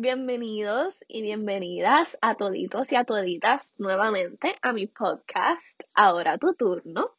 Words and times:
Bienvenidos 0.00 1.04
y 1.08 1.22
bienvenidas 1.22 2.18
a 2.22 2.36
toditos 2.36 2.92
y 2.92 2.94
a 2.94 3.02
toditas 3.02 3.74
nuevamente 3.78 4.54
a 4.62 4.72
mi 4.72 4.86
podcast, 4.86 5.82
Ahora 5.92 6.38
tu 6.38 6.54
turno. 6.54 7.16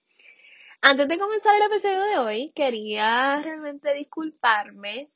Antes 0.80 1.10
de 1.10 1.20
comenzar 1.20 1.58
el 1.58 1.64
episodio 1.64 2.02
de 2.04 2.18
hoy, 2.20 2.54
quería 2.56 3.42
realmente 3.42 3.94
disculparme 3.96 5.10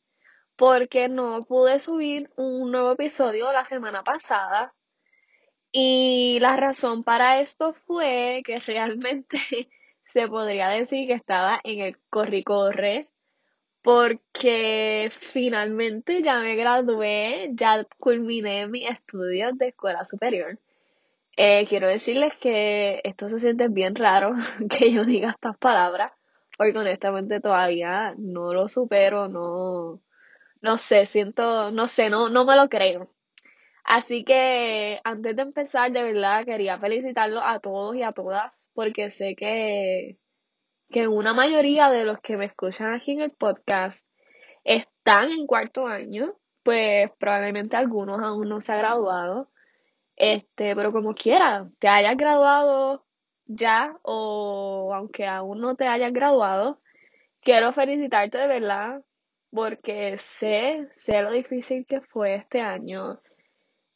porque 0.58 1.08
no 1.08 1.46
pude 1.46 1.80
subir 1.80 2.30
un 2.36 2.70
nuevo 2.70 2.92
episodio 2.92 3.50
la 3.54 3.64
semana 3.64 4.04
pasada. 4.04 4.74
Y 5.72 6.40
la 6.42 6.58
razón 6.58 7.06
para 7.06 7.40
esto 7.40 7.72
fue 7.72 8.42
que 8.46 8.60
realmente 8.60 9.40
se 10.06 10.28
podría 10.28 10.68
decir 10.68 11.08
que 11.08 11.14
estaba 11.14 11.62
en 11.64 11.80
el 11.80 11.98
corri-corre 12.10 13.08
porque 13.84 15.12
finalmente 15.20 16.24
ya 16.24 16.40
me 16.40 16.56
gradué, 16.56 17.52
ya 17.54 17.86
culminé 18.00 18.68
mis 18.68 18.90
estudios 18.90 19.58
de 19.58 19.70
escuela 19.70 20.06
superior. 20.06 20.60
Eh, 21.38 21.68
quiero 21.68 21.88
decirles 21.88 22.34
que 22.42 23.02
esto 23.04 23.30
se 23.30 23.40
siente 23.40 23.68
bien 23.70 23.96
raro 23.96 24.34
que 24.70 24.92
yo 24.94 25.06
diga 25.06 25.32
estas 25.32 25.58
palabras, 25.58 26.14
porque 26.58 26.78
honestamente 26.78 27.42
todavía 27.42 28.16
no 28.18 28.54
lo 28.54 28.68
supero, 28.70 29.28
no, 29.30 30.02
no 30.62 30.78
sé, 30.78 31.06
siento, 31.06 31.72
no 31.72 31.88
sé, 31.88 32.10
no, 32.10 32.30
no 32.30 32.46
me 32.46 32.56
lo 32.56 32.70
creo. 32.70 33.10
Así 33.84 34.24
que 34.26 35.02
antes 35.04 35.36
de 35.36 35.42
empezar, 35.44 35.92
de 35.92 36.04
verdad 36.04 36.46
quería 36.46 36.80
felicitarlos 36.80 37.44
a 37.46 37.60
todos 37.60 37.96
y 37.96 38.04
a 38.04 38.14
todas, 38.14 38.68
porque 38.74 39.10
sé 39.12 39.36
que 39.36 40.18
que 40.94 41.08
una 41.08 41.34
mayoría 41.34 41.90
de 41.90 42.06
los 42.06 42.22
que 42.22 42.38
me 42.38 42.46
escuchan 42.46 42.94
aquí 42.94 43.12
en 43.12 43.22
el 43.22 43.32
podcast 43.32 44.08
están 44.64 45.32
en 45.32 45.48
cuarto 45.48 45.88
año, 45.88 46.36
pues 46.64 47.12
probablemente 47.20 47.76
algunos 47.76 48.22
aún 48.22 48.48
no 48.48 48.62
se 48.62 48.74
han 48.74 48.80
graduado. 48.80 49.50
Este, 50.16 50.76
pero 50.76 50.94
como 50.94 51.16
quiera, 51.16 51.70
te 51.80 51.90
hayas 51.90 52.16
graduado 52.16 53.06
ya 53.46 53.98
o 54.04 54.94
aunque 54.96 55.28
aún 55.28 55.60
no 55.60 55.76
te 55.76 55.88
hayas 55.88 56.14
graduado, 56.14 56.80
quiero 57.42 57.74
felicitarte 57.74 58.38
de 58.38 58.48
verdad 58.48 59.02
porque 59.52 60.18
sé, 60.18 60.90
sé 60.94 61.22
lo 61.22 61.32
difícil 61.32 61.86
que 61.88 62.02
fue 62.02 62.36
este 62.36 62.62
año 62.62 63.20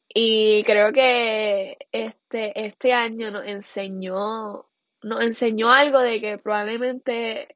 y 0.10 0.64
creo 0.64 0.92
que 0.94 1.78
este, 1.92 2.66
este 2.66 2.94
año 2.94 3.32
nos 3.32 3.46
enseñó 3.46 4.66
nos 5.04 5.22
enseñó 5.24 5.72
algo 5.72 6.00
de 6.00 6.20
que 6.22 6.38
probablemente 6.38 7.56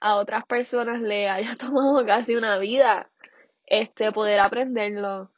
a 0.00 0.16
otras 0.16 0.44
personas 0.46 1.00
le 1.00 1.28
haya 1.28 1.56
tomado 1.58 2.04
casi 2.06 2.36
una 2.36 2.58
vida 2.58 3.10
este 3.66 4.12
poder 4.12 4.40
aprenderlo 4.40 5.30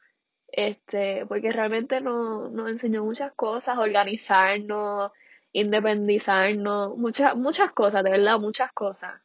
este 0.47 1.25
porque 1.25 1.51
realmente 1.51 2.01
nos, 2.01 2.51
nos 2.51 2.69
enseñó 2.69 3.03
muchas 3.03 3.33
cosas 3.33 3.77
organizarnos 3.77 5.11
independizarnos 5.53 6.97
muchas 6.97 7.35
muchas 7.35 7.71
cosas 7.71 8.03
de 8.03 8.11
verdad 8.11 8.39
muchas 8.39 8.71
cosas. 8.73 9.21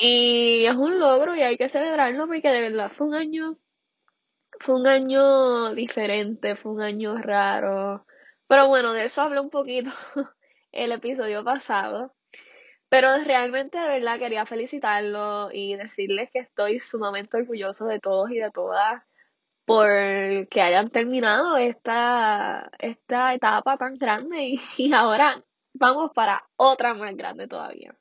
Y 0.00 0.64
es 0.66 0.74
un 0.76 0.98
logro 1.00 1.34
y 1.34 1.42
hay 1.42 1.56
que 1.56 1.68
celebrarlo 1.68 2.26
porque 2.26 2.48
de 2.50 2.60
verdad 2.60 2.90
fue 2.90 3.08
un 3.08 3.14
año 3.14 3.58
fue 4.60 4.76
un 4.76 4.86
año 4.86 5.74
diferente 5.74 6.56
fue 6.56 6.72
un 6.72 6.82
año 6.82 7.18
raro. 7.18 8.06
Pero 8.48 8.68
bueno 8.68 8.92
de 8.92 9.04
eso 9.04 9.22
hablé 9.22 9.40
un 9.40 9.50
poquito 9.50 9.90
el 10.84 10.92
episodio 10.92 11.44
pasado. 11.44 12.14
Pero 12.88 13.08
realmente 13.24 13.78
de 13.78 13.88
verdad 13.88 14.18
quería 14.18 14.46
felicitarlo 14.46 15.50
y 15.52 15.76
decirles 15.76 16.30
que 16.32 16.40
estoy 16.40 16.80
sumamente 16.80 17.36
orgulloso 17.36 17.86
de 17.86 18.00
todos 18.00 18.30
y 18.30 18.38
de 18.38 18.50
todas 18.50 19.02
por 19.66 19.88
que 20.48 20.62
hayan 20.62 20.88
terminado 20.90 21.58
esta, 21.58 22.70
esta 22.78 23.34
etapa 23.34 23.76
tan 23.76 23.98
grande 23.98 24.42
y, 24.44 24.60
y 24.78 24.92
ahora 24.94 25.44
vamos 25.74 26.12
para 26.14 26.48
otra 26.56 26.94
más 26.94 27.14
grande 27.16 27.46
todavía. 27.48 27.94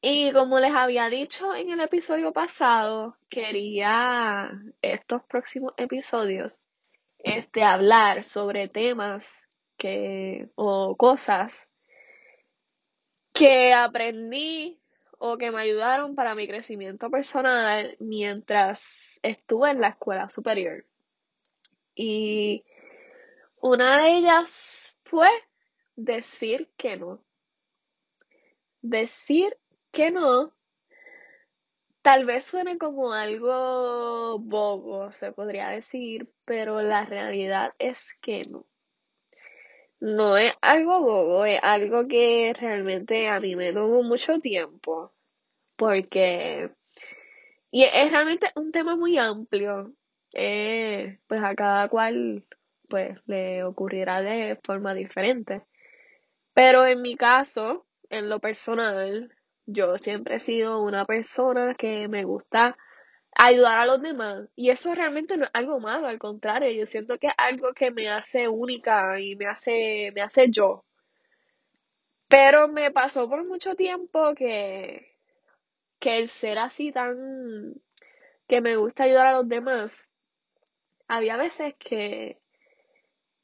Y 0.00 0.32
como 0.32 0.60
les 0.60 0.74
había 0.74 1.08
dicho 1.08 1.54
en 1.54 1.70
el 1.70 1.80
episodio 1.80 2.32
pasado, 2.32 3.16
quería 3.28 4.50
estos 4.82 5.22
próximos 5.24 5.74
episodios 5.76 6.60
este 7.18 7.62
hablar 7.62 8.24
sobre 8.24 8.68
temas 8.68 9.48
que, 9.76 10.48
o 10.54 10.96
cosas 10.96 11.72
que 13.32 13.72
aprendí 13.72 14.80
o 15.18 15.38
que 15.38 15.50
me 15.50 15.60
ayudaron 15.60 16.14
para 16.14 16.34
mi 16.34 16.46
crecimiento 16.48 17.10
personal 17.10 17.96
mientras 18.00 19.20
estuve 19.22 19.70
en 19.70 19.80
la 19.80 19.88
escuela 19.88 20.28
superior. 20.28 20.84
Y 21.94 22.64
una 23.60 23.98
de 23.98 24.16
ellas 24.16 24.98
fue 25.04 25.28
decir 25.96 26.70
que 26.76 26.96
no. 26.96 27.22
Decir 28.80 29.56
que 29.92 30.10
no 30.10 30.52
tal 32.02 32.24
vez 32.24 32.44
suene 32.44 32.78
como 32.78 33.12
algo 33.12 34.38
bobo, 34.40 35.12
se 35.12 35.30
podría 35.30 35.68
decir, 35.68 36.28
pero 36.44 36.82
la 36.82 37.04
realidad 37.04 37.74
es 37.78 38.14
que 38.20 38.46
no 38.46 38.66
no 40.02 40.36
es 40.36 40.52
algo 40.60 41.00
bobo, 41.00 41.44
es 41.44 41.60
algo 41.62 42.08
que 42.08 42.52
realmente 42.58 43.28
a 43.28 43.38
mí 43.38 43.54
me 43.54 43.72
tomó 43.72 44.02
mucho 44.02 44.40
tiempo. 44.40 45.12
Porque. 45.76 46.70
Y 47.70 47.84
es 47.84 48.10
realmente 48.10 48.48
un 48.56 48.72
tema 48.72 48.96
muy 48.96 49.16
amplio. 49.18 49.92
Eh, 50.34 51.18
pues 51.28 51.42
a 51.44 51.54
cada 51.54 51.88
cual 51.88 52.44
pues 52.88 53.18
le 53.26 53.64
ocurrirá 53.64 54.22
de 54.22 54.58
forma 54.64 54.92
diferente. 54.94 55.62
Pero 56.52 56.84
en 56.86 57.00
mi 57.02 57.16
caso, 57.16 57.86
en 58.10 58.28
lo 58.28 58.40
personal, 58.40 59.32
yo 59.66 59.98
siempre 59.98 60.36
he 60.36 60.40
sido 60.40 60.82
una 60.82 61.06
persona 61.06 61.74
que 61.74 62.08
me 62.08 62.24
gusta 62.24 62.76
ayudar 63.36 63.78
a 63.78 63.86
los 63.86 64.02
demás. 64.02 64.48
Y 64.56 64.70
eso 64.70 64.94
realmente 64.94 65.36
no 65.36 65.44
es 65.44 65.50
algo 65.54 65.80
malo, 65.80 66.06
al 66.06 66.18
contrario, 66.18 66.70
yo 66.70 66.86
siento 66.86 67.18
que 67.18 67.28
es 67.28 67.34
algo 67.36 67.72
que 67.74 67.90
me 67.90 68.08
hace 68.10 68.48
única 68.48 69.20
y 69.20 69.36
me 69.36 69.46
hace, 69.46 70.12
me 70.14 70.22
hace 70.22 70.50
yo. 70.50 70.84
Pero 72.28 72.68
me 72.68 72.90
pasó 72.90 73.28
por 73.28 73.44
mucho 73.44 73.74
tiempo 73.74 74.34
que, 74.34 75.16
que 75.98 76.18
el 76.18 76.28
ser 76.28 76.58
así 76.58 76.92
tan, 76.92 77.74
que 78.48 78.60
me 78.60 78.76
gusta 78.76 79.04
ayudar 79.04 79.28
a 79.28 79.32
los 79.34 79.48
demás, 79.48 80.10
había 81.08 81.36
veces 81.36 81.74
que, 81.78 82.38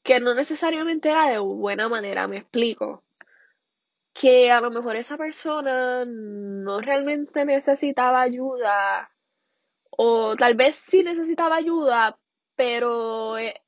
que 0.03 0.19
no 0.19 0.33
necesariamente 0.35 1.09
era 1.09 1.29
de 1.29 1.39
buena 1.39 1.89
manera, 1.89 2.27
me 2.27 2.37
explico. 2.37 3.03
Que 4.13 4.51
a 4.51 4.61
lo 4.61 4.71
mejor 4.71 4.95
esa 4.95 5.17
persona 5.17 6.03
no 6.05 6.81
realmente 6.81 7.45
necesitaba 7.45 8.21
ayuda 8.21 9.09
o 10.01 10.37
tal 10.37 10.55
vez 10.55 10.77
sí 10.77 11.03
necesitaba 11.03 11.57
ayuda, 11.57 12.17
pero 12.55 13.37
eh, 13.37 13.61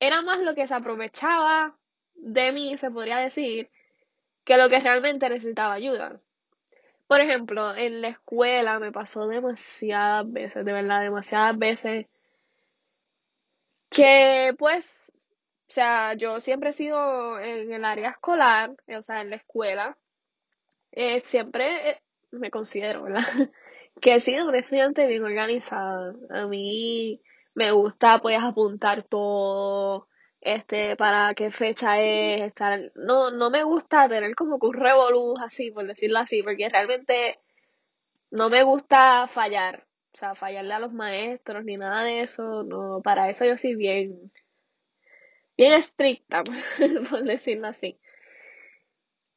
era 0.00 0.22
más 0.22 0.38
lo 0.38 0.54
que 0.54 0.66
se 0.66 0.74
aprovechaba 0.74 1.76
de 2.14 2.50
mí, 2.50 2.78
se 2.78 2.90
podría 2.90 3.18
decir, 3.18 3.70
que 4.44 4.56
lo 4.56 4.70
que 4.70 4.80
realmente 4.80 5.28
necesitaba 5.28 5.74
ayuda. 5.74 6.18
Por 7.06 7.20
ejemplo, 7.20 7.74
en 7.76 8.00
la 8.00 8.08
escuela 8.08 8.78
me 8.78 8.90
pasó 8.90 9.26
demasiadas 9.28 10.32
veces, 10.32 10.64
de 10.64 10.72
verdad, 10.72 11.02
demasiadas 11.02 11.58
veces, 11.58 12.06
que 13.90 14.54
pues, 14.58 15.12
o 15.68 15.72
sea, 15.72 16.14
yo 16.14 16.40
siempre 16.40 16.70
he 16.70 16.72
sido 16.72 17.38
en 17.38 17.70
el 17.70 17.84
área 17.84 18.10
escolar, 18.12 18.74
o 18.88 19.02
sea, 19.02 19.20
en 19.20 19.28
la 19.28 19.36
escuela, 19.36 19.98
eh, 20.92 21.20
siempre 21.20 21.90
eh, 21.90 22.02
me 22.30 22.50
considero, 22.50 23.02
¿verdad? 23.02 23.24
que 24.00 24.14
he 24.14 24.20
sido 24.20 24.48
un 24.48 24.54
estudiante 24.54 25.06
bien 25.06 25.24
organizado. 25.24 26.14
A 26.30 26.46
mí 26.46 27.20
me 27.54 27.72
gusta 27.72 28.20
pues 28.20 28.38
apuntar 28.40 29.04
todo, 29.04 30.08
este, 30.40 30.96
para 30.96 31.34
qué 31.34 31.50
fecha 31.50 32.00
es, 32.00 32.42
estar, 32.42 32.92
no, 32.96 33.30
no 33.30 33.50
me 33.50 33.64
gusta 33.64 34.08
tener 34.08 34.34
como 34.34 34.58
que 34.58 34.66
un 34.66 34.74
revolú 34.74 35.34
así, 35.42 35.70
por 35.70 35.86
decirlo 35.86 36.18
así, 36.18 36.42
porque 36.42 36.68
realmente 36.68 37.40
no 38.30 38.50
me 38.50 38.62
gusta 38.64 39.26
fallar, 39.28 39.86
o 40.12 40.16
sea, 40.18 40.34
fallarle 40.34 40.74
a 40.74 40.80
los 40.80 40.92
maestros 40.92 41.64
ni 41.64 41.76
nada 41.76 42.02
de 42.02 42.20
eso, 42.20 42.62
no, 42.64 43.00
para 43.02 43.30
eso 43.30 43.44
yo 43.46 43.56
soy 43.56 43.74
bien, 43.76 44.32
bien 45.56 45.72
estricta, 45.72 46.42
por 47.10 47.24
decirlo 47.24 47.68
así. 47.68 47.98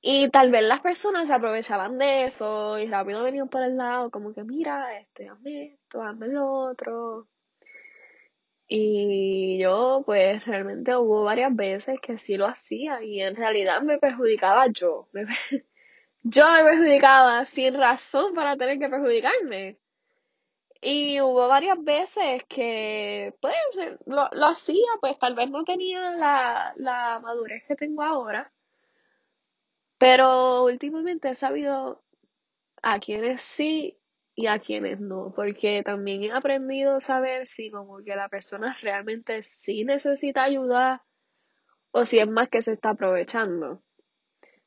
Y 0.02 0.30
tal 0.30 0.52
vez 0.52 0.64
las 0.64 0.80
personas 0.82 1.28
se 1.28 1.34
aprovechaban 1.34 1.98
de 1.98 2.26
eso 2.26 2.80
y 2.80 2.88
rápido 2.88 3.24
venían 3.24 3.50
por 3.50 3.64
el 3.64 3.78
lado, 3.78 4.10
como 4.12 4.34
que 4.34 4.44
mira, 4.44 4.98
este, 5.00 5.30
hazme 5.30 5.74
esto, 5.74 6.02
hazme 6.02 6.28
lo 6.28 6.52
otro. 6.52 7.28
Y 8.70 9.58
yo, 9.60 10.04
pues 10.06 10.46
realmente 10.46 10.96
hubo 10.96 11.24
varias 11.24 11.56
veces 11.56 12.00
que 12.02 12.18
sí 12.18 12.38
lo 12.38 12.48
hacía 12.48 13.02
y 13.04 13.22
en 13.22 13.36
realidad 13.36 13.82
me 13.82 13.98
perjudicaba 13.98 14.68
yo. 14.68 15.08
yo 16.24 16.46
me 16.52 16.64
perjudicaba 16.64 17.46
sin 17.46 17.74
razón 17.76 18.34
para 18.34 18.58
tener 18.58 18.80
que 18.80 18.90
perjudicarme. 18.90 19.78
Y 20.82 21.20
hubo 21.22 21.48
varias 21.48 21.84
veces 21.84 22.44
que, 22.48 23.34
pues, 23.42 23.56
lo, 24.06 24.30
lo 24.32 24.46
hacía, 24.46 24.88
pues 25.02 25.18
tal 25.20 25.36
vez 25.36 25.50
no 25.50 25.64
tenía 25.64 26.12
la, 26.12 26.74
la 26.78 27.20
madurez 27.20 27.64
que 27.68 27.76
tengo 27.76 28.04
ahora, 28.04 28.52
pero 29.98 30.64
últimamente 30.66 31.30
he 31.30 31.36
sabido 31.36 32.04
a 32.82 33.00
quienes 33.00 33.42
sí 33.42 33.98
y 34.36 34.48
a 34.48 34.60
quienes 34.60 35.00
no, 35.00 35.34
porque 35.36 35.82
también 35.84 36.24
he 36.24 36.32
aprendido 36.32 36.98
a 36.98 37.02
saber 37.02 37.48
si 37.48 37.72
como 37.72 38.04
que 38.04 38.16
la 38.16 38.30
persona 38.30 38.78
realmente 38.82 39.42
sí 39.42 39.84
necesita 39.84 40.44
ayuda 40.44 41.04
o 41.92 42.06
si 42.06 42.20
es 42.20 42.28
más 42.28 42.50
que 42.50 42.62
se 42.62 42.74
está 42.74 42.92
aprovechando, 42.92 43.82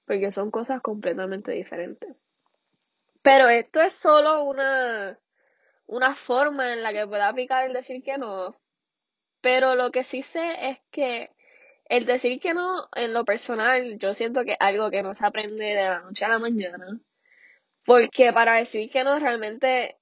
porque 0.07 0.33
son 0.33 0.51
cosas 0.51 0.81
completamente 0.83 1.53
diferentes. 1.53 2.17
Pero 3.23 3.49
esto 3.49 3.81
es 3.81 3.93
solo 3.93 4.43
una, 4.43 5.19
una 5.87 6.15
forma 6.17 6.73
en 6.73 6.83
la 6.83 6.93
que 6.93 7.07
pueda 7.07 7.29
aplicar 7.29 7.65
el 7.65 7.73
decir 7.73 8.03
que 8.03 8.19
no, 8.19 8.61
pero 9.41 9.77
lo 9.77 9.93
que 9.93 10.03
sí 10.03 10.23
sé 10.23 10.71
es 10.71 10.79
que 10.91 11.31
el 11.91 12.07
decir 12.07 12.41
que 12.41 12.55
no, 12.55 12.89
en 12.95 13.13
lo 13.13 13.25
personal, 13.25 13.99
yo 13.99 14.15
siento 14.15 14.45
que 14.45 14.53
es 14.53 14.59
algo 14.61 14.91
que 14.91 15.03
no 15.03 15.13
se 15.13 15.27
aprende 15.27 15.65
de 15.67 15.89
la 15.89 16.01
noche 16.01 16.25
a 16.25 16.29
la 16.29 16.39
mañana. 16.39 17.01
Porque 17.85 18.33
para 18.33 18.55
decir 18.55 18.91
que 18.91 19.03
no, 19.05 19.19
realmente 19.19 19.99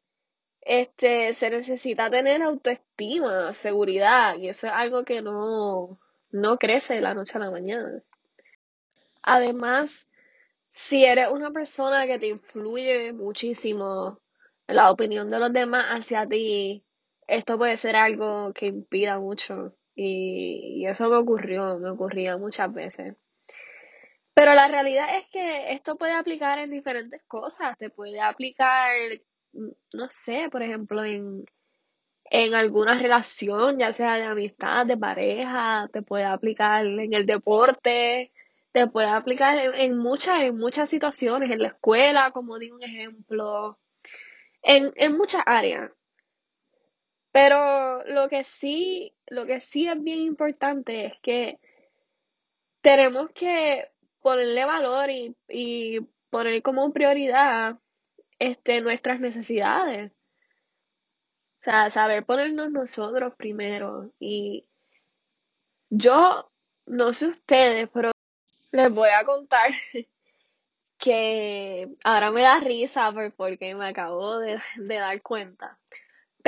este, 0.61 1.33
se 1.33 1.51
necesita 1.51 2.11
tener 2.11 2.43
autoestima, 2.43 3.55
seguridad, 3.55 4.37
y 4.37 4.51
eso 4.51 4.67
es 4.67 4.73
algo 4.75 5.05
que 5.05 5.23
no, 5.23 5.99
no 6.31 6.59
crece 6.59 6.95
de 6.95 7.01
la 7.01 7.15
noche 7.15 7.39
a 7.39 7.41
la 7.41 7.51
mañana. 7.51 8.03
Además, 9.23 10.09
si 10.67 11.07
eres 11.07 11.31
una 11.31 11.53
persona 11.53 12.07
que 12.07 12.19
te 12.19 12.29
influye 12.29 13.15
muchísimo 13.15 14.21
la 14.67 14.91
opinión 14.91 15.31
de 15.31 15.39
los 15.39 15.53
demás 15.55 15.87
hacia 15.89 16.27
ti, 16.27 16.85
esto 17.27 17.57
puede 17.57 17.79
ser 17.79 17.97
algo 17.97 18.53
que 18.53 18.67
impida 18.67 19.19
mucho. 19.19 19.75
Y, 20.01 20.77
y 20.77 20.87
eso 20.87 21.09
me 21.09 21.17
ocurrió, 21.17 21.77
me 21.79 21.91
ocurría 21.91 22.37
muchas 22.37 22.73
veces. 22.73 23.17
Pero 24.33 24.55
la 24.55 24.69
realidad 24.69 25.17
es 25.17 25.27
que 25.33 25.73
esto 25.73 25.97
puede 25.99 26.13
aplicar 26.13 26.61
en 26.61 26.71
diferentes 26.71 27.21
cosas. 27.27 27.77
Te 27.79 27.91
puede 27.91 28.21
aplicar, 28.21 28.93
no 29.53 30.09
sé, 30.11 30.49
por 30.53 30.63
ejemplo, 30.63 31.05
en, 31.05 31.45
en 32.31 32.55
alguna 32.55 32.97
relación, 32.97 33.79
ya 33.81 33.93
sea 33.93 34.15
de 34.17 34.25
amistad, 34.27 34.87
de 34.87 34.97
pareja, 34.97 35.89
te 35.93 36.03
puede 36.03 36.25
aplicar 36.25 36.87
en 36.87 37.13
el 37.13 37.27
deporte, 37.27 38.33
te 38.73 38.87
puede 38.87 39.09
aplicar 39.09 39.59
en, 39.59 39.75
en 39.75 39.99
muchas, 39.99 40.43
en 40.43 40.57
muchas 40.59 40.89
situaciones, 40.91 41.51
en 41.51 41.63
la 41.63 41.69
escuela, 41.69 42.31
como 42.31 42.61
digo 42.61 42.77
un 42.77 42.85
ejemplo, 42.85 43.81
en, 44.63 44.93
en 44.97 45.17
muchas 45.19 45.43
áreas. 45.47 45.91
Pero 47.33 48.05
lo 48.05 48.29
que 48.29 48.45
sí, 48.45 49.15
lo 49.29 49.47
que 49.47 49.61
sí 49.61 49.89
es 49.89 50.03
bien 50.03 50.21
importante 50.21 51.07
es 51.07 51.13
que 51.23 51.59
tenemos 52.81 53.31
que 53.33 53.91
ponerle 54.21 54.65
valor 54.65 55.11
y, 55.11 55.37
y 55.49 56.01
poner 56.31 56.63
como 56.63 56.93
prioridad 56.93 57.79
este, 58.39 58.81
nuestras 58.81 59.21
necesidades. 59.21 60.13
O 60.13 61.61
sea, 61.61 61.91
saber 61.91 62.25
ponernos 62.25 62.71
nosotros 62.71 63.35
primero. 63.37 64.13
Y 64.19 64.65
yo, 65.91 66.51
no 66.87 67.13
sé 67.13 67.29
ustedes, 67.29 67.89
pero 67.93 68.11
les 68.73 68.91
voy 68.93 69.11
a 69.11 69.25
contar 69.25 69.71
que 70.99 71.89
ahora 72.05 72.31
me 72.31 72.43
da 72.43 72.59
risa 72.61 73.13
porque 73.37 73.75
me 73.75 73.89
acabo 73.89 74.39
de, 74.39 74.61
de 74.77 74.95
dar 74.97 75.21
cuenta. 75.23 75.79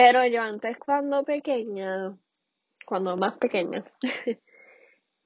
Pero 0.03 0.25
yo 0.25 0.41
antes 0.41 0.79
cuando 0.79 1.25
pequeña, 1.25 2.17
cuando 2.87 3.19
más 3.19 3.37
pequeña, 3.37 3.85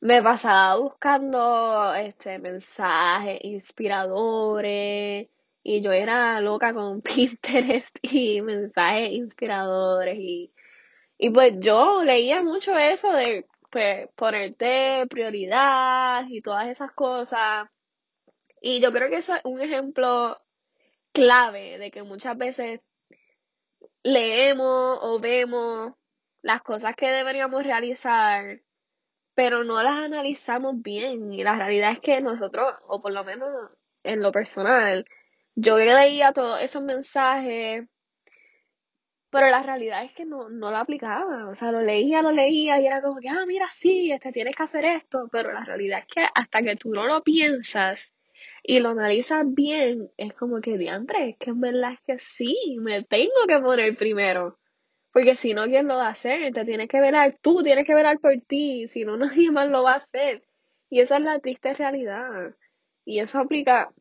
me 0.01 0.21
pasaba 0.21 0.81
buscando 0.81 1.95
este 1.95 2.41
mensajes 2.41 3.39
inspiradores 3.45 5.29
y 5.63 5.81
yo 5.81 5.93
era 5.93 6.41
loca 6.41 6.75
con 6.75 7.03
Pinterest 7.03 7.97
y 8.03 8.43
mensajes 8.43 9.13
inspiradores 9.13 10.19
y, 10.19 10.53
y 11.19 11.31
pues 11.31 11.53
yo 11.61 12.03
leía 12.03 12.43
mucho 12.43 12.77
eso 12.77 13.13
de 13.13 13.47
pues 13.71 14.09
ponerte 14.17 15.07
prioridad 15.09 16.27
y 16.29 16.41
todas 16.41 16.67
esas 16.67 16.91
cosas. 16.91 17.69
Y 18.61 18.81
yo 18.81 18.93
creo 18.93 19.09
que 19.09 19.19
eso 19.19 19.37
es 19.37 19.43
un 19.45 19.61
ejemplo 19.61 20.37
clave 21.13 21.79
de 21.79 21.93
que 21.93 22.03
muchas 22.03 22.37
veces 22.37 22.81
leemos 24.05 24.99
o 25.03 25.19
vemos 25.21 25.95
las 26.43 26.63
cosas 26.63 26.95
que 26.95 27.09
deberíamos 27.09 27.65
realizar 27.65 28.61
pero 29.35 29.65
no 29.65 29.83
las 29.83 29.97
analizamos 29.99 30.81
bien. 30.83 31.33
Y 31.33 31.43
la 31.45 31.57
realidad 31.57 31.93
es 31.93 32.01
que 32.01 32.21
nosotros, 32.21 32.75
o 32.87 33.01
por 33.03 33.13
lo 33.13 33.25
menos 33.25 33.49
en 34.03 34.23
lo 34.23 34.33
personal, 34.33 35.07
yo 35.55 35.77
leía 35.79 36.33
todos 36.33 36.61
esos 36.63 36.83
mensajes, 36.83 37.87
pero 39.31 39.49
la 39.49 39.63
realidad 39.63 40.05
es 40.05 40.13
que 40.13 40.25
no, 40.25 40.49
no 40.49 40.71
lo 40.71 40.77
aplicaba. 40.77 41.49
O 41.49 41.55
sea, 41.55 41.73
lo 41.73 41.83
leía, 41.83 42.23
lo 42.23 42.31
leía 42.33 42.81
y 42.81 42.87
era 42.87 43.03
como 43.03 43.21
que, 43.21 43.29
ah, 43.29 43.45
mira, 43.47 43.69
sí, 43.71 44.13
este, 44.13 44.33
tienes 44.33 44.57
que 44.57 44.63
hacer 44.63 44.85
esto, 44.85 45.29
pero 45.31 45.53
la 45.53 45.65
realidad 45.65 46.01
es 46.01 46.07
que 46.07 46.27
hasta 46.35 46.63
que 46.63 46.77
tú 46.77 46.91
no 46.91 47.05
lo 47.07 47.23
piensas 47.23 48.14
y 48.67 48.81
lo 48.81 48.89
analizas 48.89 49.45
bien, 49.47 50.11
es 50.17 50.33
como 50.33 50.63
que, 50.63 50.79
diantre, 50.79 51.31
es 51.31 51.37
que 51.37 51.51
en 51.51 51.61
verdad 51.61 51.93
es 51.93 52.01
que 52.07 52.19
sí, 52.19 52.77
me 52.81 53.05
tengo 53.05 53.47
que 53.47 53.59
poner 53.59 53.95
primero. 53.95 54.59
Porque 55.13 55.37
si 55.37 55.53
no, 55.53 55.67
¿quién 55.67 55.87
lo 55.87 55.97
va 55.97 56.09
a 56.09 56.13
hacer? 56.13 56.53
Te 56.55 56.65
tienes 56.65 56.89
que 56.89 57.01
velar 57.01 57.39
tú, 57.43 57.63
tienes 57.63 57.87
que 57.87 57.95
velar 57.95 58.19
por 58.21 58.33
ti. 58.49 58.89
Si 58.89 59.05
no, 59.05 59.17
nadie 59.19 59.51
más 59.51 59.69
lo 59.69 59.83
va 59.83 59.93
a 59.93 59.97
hacer. 59.97 60.43
Y 60.89 61.01
esa 61.01 61.19
es 61.19 61.25
la 61.25 61.41
triste 61.41 61.75
realidad. 61.75 62.57
Y 63.05 63.21
eso 63.21 63.39
aplica 63.39 63.93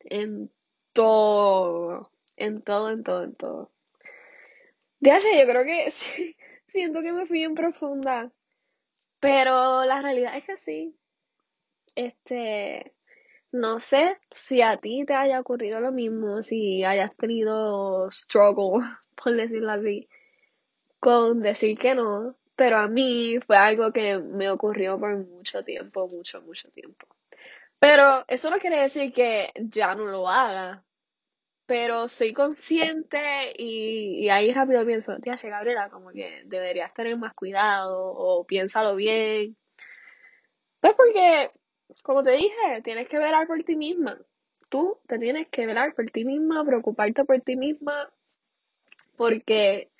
en 0.00 0.50
todo. 0.92 2.10
En 2.36 2.62
todo, 2.62 2.90
en 2.90 3.02
todo, 3.02 3.24
en 3.24 3.34
todo. 3.36 3.72
De 5.00 5.16
hecho, 5.16 5.28
yo 5.34 5.46
creo 5.46 5.64
que 5.64 5.90
sí, 5.90 6.36
siento 6.66 7.00
que 7.00 7.12
me 7.12 7.26
fui 7.26 7.42
en 7.42 7.54
profunda. 7.54 8.30
Pero 9.18 9.86
la 9.86 10.02
realidad 10.02 10.36
es 10.36 10.44
que 10.44 10.58
sí. 10.58 10.94
Este. 11.94 12.92
No 13.52 13.80
sé 13.80 14.18
si 14.30 14.62
a 14.62 14.76
ti 14.76 15.04
te 15.06 15.14
haya 15.14 15.40
ocurrido 15.40 15.80
lo 15.80 15.92
mismo, 15.92 16.42
si 16.42 16.84
hayas 16.84 17.16
tenido 17.16 18.10
struggle, 18.10 18.86
por 19.22 19.34
decirlo 19.34 19.72
así 19.72 20.08
con 21.00 21.40
decir 21.40 21.78
que 21.78 21.94
no, 21.94 22.36
pero 22.56 22.78
a 22.78 22.88
mí 22.88 23.38
fue 23.46 23.56
algo 23.56 23.92
que 23.92 24.18
me 24.18 24.50
ocurrió 24.50 24.98
por 24.98 25.16
mucho 25.16 25.62
tiempo, 25.64 26.08
mucho, 26.08 26.42
mucho 26.42 26.70
tiempo. 26.70 27.06
Pero 27.78 28.24
eso 28.28 28.50
no 28.50 28.58
quiere 28.58 28.80
decir 28.80 29.12
que 29.12 29.52
ya 29.56 29.94
no 29.94 30.06
lo 30.06 30.28
haga. 30.28 30.84
Pero 31.66 32.08
soy 32.08 32.32
consciente 32.32 33.52
y, 33.56 34.24
y 34.24 34.30
ahí 34.30 34.52
rápido 34.52 34.84
pienso, 34.86 35.18
tía, 35.20 35.36
Gabriela, 35.42 35.90
como 35.90 36.10
que 36.10 36.42
deberías 36.46 36.94
tener 36.94 37.16
más 37.18 37.34
cuidado 37.34 38.12
o 38.16 38.44
piénsalo 38.46 38.96
bien. 38.96 39.56
Pues 40.80 40.94
porque, 40.94 41.50
como 42.02 42.22
te 42.22 42.32
dije, 42.32 42.82
tienes 42.82 43.08
que 43.08 43.18
velar 43.18 43.46
por 43.46 43.62
ti 43.64 43.76
misma. 43.76 44.18
Tú 44.68 44.98
te 45.06 45.18
tienes 45.18 45.48
que 45.48 45.66
velar 45.66 45.94
por 45.94 46.10
ti 46.10 46.24
misma, 46.24 46.64
preocuparte 46.64 47.24
por 47.24 47.40
ti 47.40 47.56
misma, 47.56 48.10
porque 49.16 49.90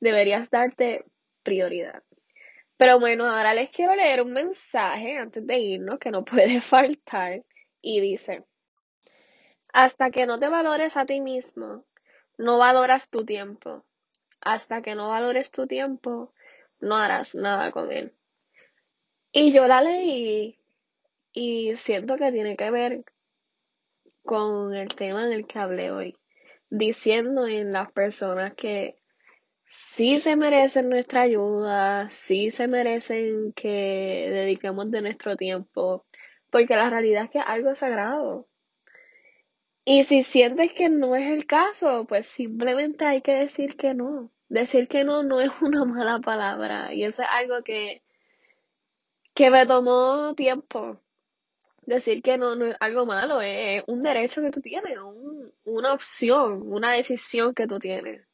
deberías 0.00 0.50
darte 0.50 1.04
prioridad. 1.42 2.02
Pero 2.76 3.00
bueno, 3.00 3.28
ahora 3.28 3.54
les 3.54 3.70
quiero 3.70 3.94
leer 3.94 4.22
un 4.22 4.32
mensaje 4.32 5.18
antes 5.18 5.46
de 5.46 5.58
irnos 5.58 5.98
que 5.98 6.10
no 6.10 6.24
puede 6.24 6.60
faltar 6.60 7.44
y 7.80 8.00
dice, 8.00 8.44
hasta 9.72 10.10
que 10.10 10.26
no 10.26 10.38
te 10.38 10.48
valores 10.48 10.96
a 10.96 11.06
ti 11.06 11.20
mismo, 11.20 11.84
no 12.36 12.58
valoras 12.58 13.10
tu 13.10 13.24
tiempo. 13.24 13.84
Hasta 14.40 14.82
que 14.82 14.94
no 14.94 15.08
valores 15.08 15.50
tu 15.50 15.66
tiempo, 15.66 16.32
no 16.80 16.96
harás 16.96 17.34
nada 17.34 17.72
con 17.72 17.90
él. 17.90 18.12
Y 19.32 19.52
yo 19.52 19.66
la 19.66 19.82
leí 19.82 20.58
y 21.38 21.76
siento 21.76 22.16
que 22.16 22.32
tiene 22.32 22.56
que 22.56 22.70
ver 22.72 23.04
con 24.24 24.74
el 24.74 24.88
tema 24.88 25.24
en 25.24 25.32
el 25.32 25.46
que 25.46 25.60
hablé 25.60 25.92
hoy, 25.92 26.16
diciendo 26.68 27.46
en 27.46 27.72
las 27.72 27.92
personas 27.92 28.54
que 28.54 28.96
sí 29.70 30.18
se 30.18 30.34
merecen 30.34 30.88
nuestra 30.88 31.22
ayuda, 31.22 32.10
sí 32.10 32.50
se 32.50 32.66
merecen 32.66 33.52
que 33.52 33.68
dediquemos 34.32 34.90
de 34.90 35.02
nuestro 35.02 35.36
tiempo, 35.36 36.04
porque 36.50 36.74
la 36.74 36.90
realidad 36.90 37.24
es 37.24 37.30
que 37.30 37.38
es 37.38 37.44
algo 37.46 37.72
sagrado. 37.76 38.48
Y 39.84 40.04
si 40.04 40.24
sientes 40.24 40.72
que 40.72 40.88
no 40.88 41.14
es 41.14 41.28
el 41.28 41.46
caso, 41.46 42.04
pues 42.08 42.26
simplemente 42.26 43.04
hay 43.04 43.22
que 43.22 43.32
decir 43.34 43.76
que 43.76 43.94
no. 43.94 44.32
Decir 44.48 44.88
que 44.88 45.04
no 45.04 45.22
no 45.22 45.40
es 45.40 45.50
una 45.62 45.84
mala 45.84 46.18
palabra 46.20 46.92
y 46.92 47.04
eso 47.04 47.22
es 47.22 47.28
algo 47.30 47.62
que, 47.62 48.02
que 49.34 49.50
me 49.50 49.66
tomó 49.66 50.34
tiempo. 50.34 51.00
Decir 51.88 52.22
que 52.22 52.36
no, 52.36 52.54
no 52.54 52.66
es 52.66 52.76
algo 52.80 53.06
malo, 53.06 53.40
es 53.40 53.82
un 53.86 54.02
derecho 54.02 54.42
que 54.42 54.50
tú 54.50 54.60
tienes, 54.60 54.98
una 55.64 55.94
opción, 55.94 56.70
una 56.70 56.92
decisión 56.92 57.54
que 57.54 57.66
tú 57.66 57.78
tienes. 57.78 58.26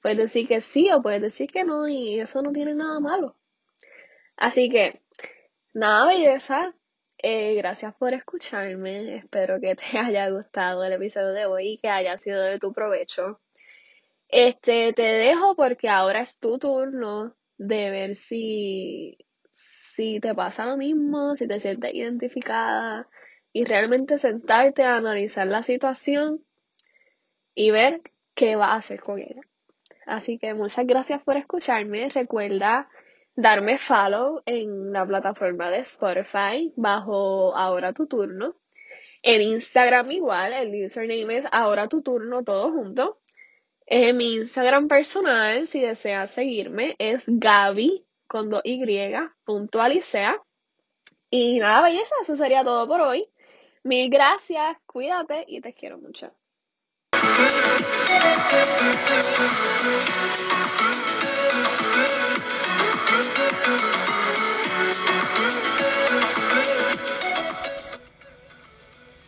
Puedes 0.00 0.18
decir 0.18 0.46
que 0.46 0.60
sí 0.60 0.92
o 0.92 1.02
puedes 1.02 1.20
decir 1.20 1.50
que 1.50 1.64
no 1.64 1.88
y 1.88 2.20
eso 2.20 2.40
no 2.40 2.52
tiene 2.52 2.72
nada 2.72 3.00
malo. 3.00 3.36
Así 4.36 4.70
que, 4.70 5.02
nada, 5.72 6.06
belleza. 6.06 6.72
Eh, 7.18 7.54
gracias 7.54 7.96
por 7.96 8.14
escucharme. 8.14 9.16
Espero 9.16 9.60
que 9.60 9.74
te 9.74 9.98
haya 9.98 10.30
gustado 10.30 10.84
el 10.84 10.92
episodio 10.92 11.32
de 11.32 11.46
hoy 11.46 11.72
y 11.72 11.78
que 11.78 11.88
haya 11.88 12.16
sido 12.16 12.40
de 12.42 12.60
tu 12.60 12.72
provecho. 12.72 13.40
Este, 14.28 14.92
te 14.92 15.02
dejo 15.02 15.56
porque 15.56 15.88
ahora 15.88 16.20
es 16.20 16.38
tu 16.38 16.58
turno 16.58 17.34
de 17.58 17.90
ver 17.90 18.14
si, 18.14 19.18
si 19.94 20.18
te 20.18 20.34
pasa 20.34 20.66
lo 20.66 20.76
mismo, 20.76 21.36
si 21.36 21.46
te 21.46 21.60
sientes 21.60 21.94
identificada 21.94 23.08
y 23.52 23.64
realmente 23.64 24.18
sentarte 24.18 24.82
a 24.82 24.96
analizar 24.96 25.46
la 25.46 25.62
situación 25.62 26.42
y 27.54 27.70
ver 27.70 28.00
qué 28.34 28.56
va 28.56 28.72
a 28.72 28.76
hacer 28.76 29.00
con 29.00 29.20
ella. 29.20 29.42
Así 30.04 30.38
que 30.38 30.52
muchas 30.54 30.84
gracias 30.86 31.22
por 31.22 31.36
escucharme. 31.36 32.08
Recuerda 32.08 32.88
darme 33.36 33.78
follow 33.78 34.42
en 34.46 34.92
la 34.92 35.06
plataforma 35.06 35.70
de 35.70 35.78
Spotify 35.78 36.72
bajo 36.74 37.56
Ahora 37.56 37.92
tu 37.92 38.08
turno. 38.08 38.56
En 39.22 39.42
Instagram 39.42 40.10
igual, 40.10 40.52
el 40.52 40.86
username 40.86 41.36
es 41.36 41.46
Ahora 41.52 41.88
tu 41.88 42.02
turno, 42.02 42.42
todo 42.42 42.72
junto. 42.72 43.20
En 43.86 44.16
mi 44.16 44.34
Instagram 44.34 44.88
personal, 44.88 45.68
si 45.68 45.80
deseas 45.80 46.32
seguirme, 46.32 46.96
es 46.98 47.26
Gaby 47.28 48.04
con 48.26 48.48
dos 48.48 48.62
Y, 48.64 49.32
punto 49.44 49.80
Alicea. 49.80 50.40
Y 51.30 51.58
nada, 51.58 51.82
belleza, 51.82 52.14
eso 52.22 52.36
sería 52.36 52.62
todo 52.64 52.86
por 52.86 53.00
hoy. 53.00 53.28
Mil 53.82 54.10
gracias, 54.10 54.76
cuídate 54.86 55.44
y 55.48 55.60
te 55.60 55.74
quiero 55.74 55.98
mucho. 55.98 56.32